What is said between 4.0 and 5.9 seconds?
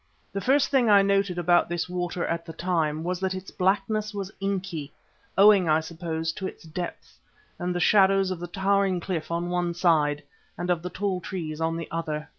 was inky, owing, I